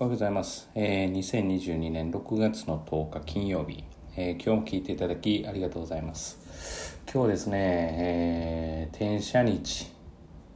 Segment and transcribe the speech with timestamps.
[0.00, 0.70] おはようございます。
[0.76, 3.82] えー、2022年6月の10日金曜日、
[4.14, 7.00] えー今日も聞いていただきありがとうございます。
[7.12, 9.90] 今日ですね、えー、転写日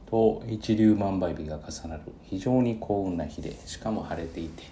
[0.09, 4.63] と一粒万倍日が重なる非常に幸運な日で、しかも晴れていて、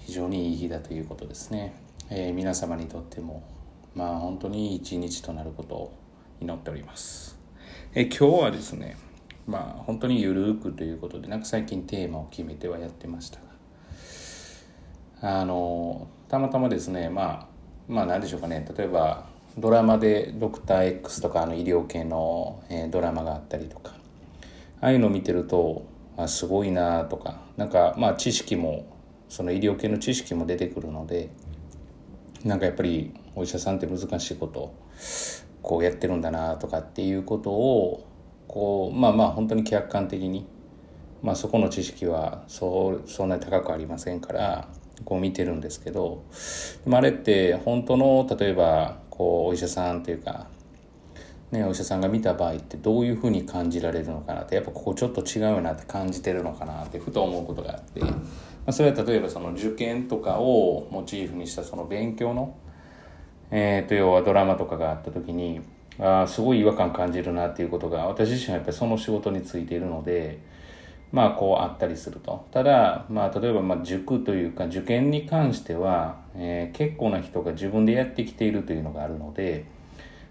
[0.00, 1.72] 非常にいい日だということですね。
[2.10, 3.44] えー皆様にとっても、
[3.94, 5.92] まあ本当にいい一日となることを
[6.40, 7.38] 祈っております。
[7.94, 8.96] えー今日はですね、
[9.46, 13.51] まあ本当にゆるくということで、なんか最近テーマを決めてはやってましたが、
[15.22, 17.46] あのたまたまですねまあ
[17.88, 18.66] まあ何でしょうかね。
[18.76, 19.26] 例えば
[19.56, 23.92] ドラマで「ドクター X」とかあの医療系の、えドラマがあったりとか
[24.80, 25.84] ああいうのを見てると
[26.16, 28.84] あすごいなとかなんかまあ知識も
[29.28, 31.30] その医療系の知識も出てくるので
[32.44, 34.74] なんかやっぱりお医者さんって難しいこと
[35.62, 38.06] こうやってるんだなとかっていうことを
[38.48, 40.46] こうまあまあ本当に客観的に
[41.22, 44.68] まあ、そこの知識はそうそんなに高くありませんから
[45.04, 46.24] こう見てるんですけど
[46.84, 50.46] でもあれって本当の例えばこうお医者さんというか、
[51.50, 58.16] ね、お医者さんが見た場合ってどういうふうに感じられるのかなってやっぱここちょっと違うなって感じてるのかなってふと思うことがあって、ま
[58.66, 62.56] あ、それは例えばその受験とかをモチーフにしたその勉強の、
[63.50, 65.60] えー、と要はドラマとかがあった時に
[65.98, 70.52] あすごい違和感感じるなっていうことが私自身はやっぱりその仕事についているので。
[71.12, 72.46] まあこうあったりすると。
[72.50, 79.66] ただ、まあ例えばまあ塾というか受験に関しては、えー結構な人が自分でやってきているというのがあるので、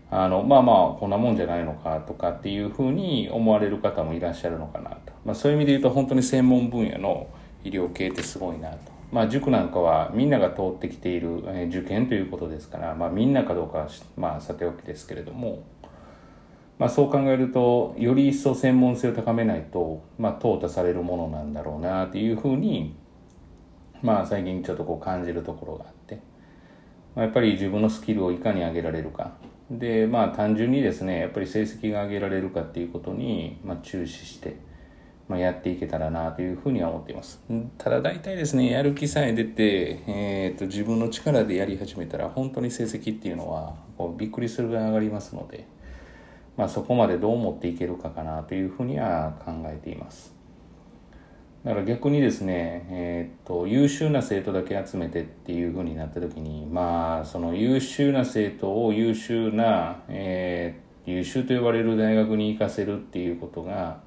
[0.09, 5.13] あの、まあまあこんなもんじゃないのかとかっていうふうに思われる方もいらっしゃるのかなと。
[5.23, 7.27] まあそういう意味で言うと本当に専門分野の
[7.63, 8.77] 医療系ってすごいなと。
[9.11, 13.87] まあ塾なんかはみんなが通ってきている、え受験ということですから、まあみんなかどうかは
[14.17, 15.63] まあさておきですけれども、
[16.81, 22.95] まあ、そう考えるとより一層専門性を高めないと、まあ、淘汰されるものなんだろうなっていうふうに、
[24.01, 26.15] まあ、最近ちょっとこう感じるところがあって、
[27.13, 29.33] まあ、やっぱり自分のスキルをいかに上げられるか
[29.69, 34.55] でまあ単純にですねやっぱり成績が上げられるかっていうことに、まあ、注視して、
[35.27, 37.43] まあ、やっていけたらなというふうには思っています
[37.77, 45.79] ただ大体ですねやる気さえ出て、えー、と自分の力でやり始めたら本当に成績っていうのはこうびっくりするぐらい上がりますので。
[46.57, 50.35] まあ、そこまでどう持っていけるかかなというふうには考えています。
[51.63, 64.01] だから逆にですね、えーっと優秀な生徒だけ集めてっていうふうになった時にまあその優秀な生徒を優秀な、えー優秀と呼ばれる大学に行かせるっていうことが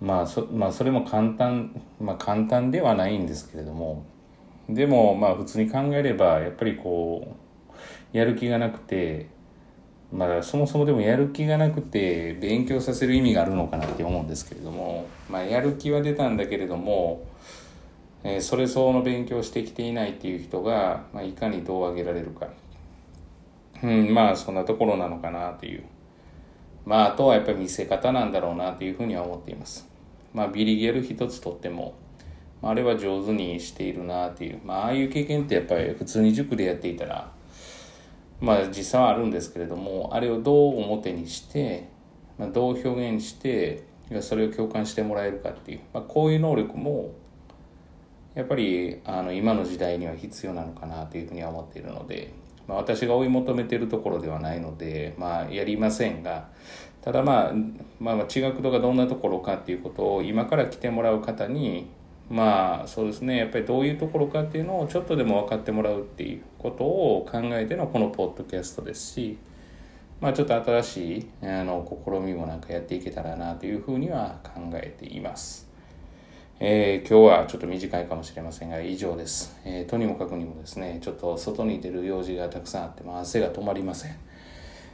[0.00, 4.04] まあそ,、まあ、それも簡単まあ簡単ではないんですけれども
[4.68, 7.36] でもまあ普通に考えればやっぱりこ
[8.14, 9.28] うやる気がなくて
[10.12, 17.26] まあ、そもそもでもやる気がなくて勉強させる意味があるのかなって思うんですけれども、まあ、やる気は出たんだけれども、
[18.24, 22.48] えーそれ相応の勉強してきていないっていう人が、まあ、いかにどう上げられるか、
[23.82, 25.84] うん、まあそんなところなのかなという。
[26.84, 29.86] まああとはやっぱり見せ方なんだろうなというふうには思っています。
[30.32, 31.94] まあビリギャル一つとっても
[32.62, 34.60] まああれは上手にしているなっていう。
[34.64, 37.30] まあああいう経験ってやっぱり普通に塾でやっていたら
[38.40, 41.88] まあ実際はあるんですけれどもあれをどう表にして、
[42.38, 43.84] まあ、どう表現して
[44.20, 47.14] それを共感してもらえるかっていう、まあ、こういう能力も
[48.34, 52.32] やっぱりあの今の時代には必要なのかなというふうには思っているので、
[52.66, 56.48] まあ、私が追い求めているところではないので、まあ、やりませんが
[57.02, 57.52] ただまあ、
[57.98, 61.88] まあ、まあ地学度がどんなところかっていうことを今から来てもらう方に
[62.30, 63.38] まあそうですね。
[63.38, 69.38] やっぱりどういうところかっていうのをちょっとでも分かってもらうっていうことを考えてのこのポッドキャストですし
[70.20, 75.68] まあちょっと新しいあの試みもなんかやっていけたらなというふうには考えています。
[76.60, 84.16] えー今日はちょっと短いかもしれませんが以上です、えーとにもかくにもですねちょっと外に出る用事がたくさんあって、まあ、汗が止まりません、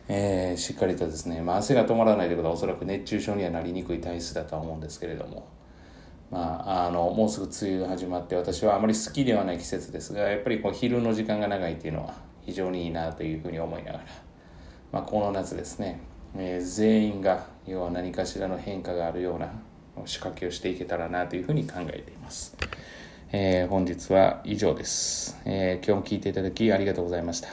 [0.09, 5.64] えーしっかりとですね、まあ、汗が止まらないということはおそらく熱中症にはなりにくい体質だとは思うんですけれども。
[6.35, 12.15] まあ、あのもうすぐ梅雨が始まって私はあまり好きではない季節ですがやっぱりこう昼の時間が長いっていうのは
[12.45, 14.05] 非常にいいなというふうに思いながら、
[14.91, 16.01] まあ、この夏ですね、
[16.37, 19.53] えー全員が要は何かしらの変化があるような
[20.07, 22.57] 仕掛けをしていけたらなというふうに考えています、
[23.31, 27.49] えー本日は以上です、えー今日も聞いていただきありがとうございました。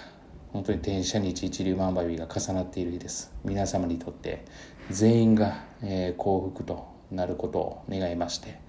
[0.54, 3.32] 本当に転写日一粒万倍日が重なっている日です。
[3.46, 4.44] 皆様にとって
[4.90, 8.60] 全員が、えー幸福となることを願いまして。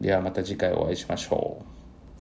[0.00, 1.75] ではまた次回お会いしましょう。